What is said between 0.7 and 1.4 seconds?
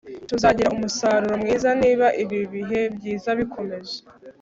umusaruro